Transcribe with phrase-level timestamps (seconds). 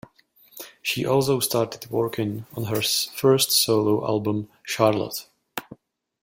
[0.81, 5.27] She also started working on her first solo album, "Charlotte".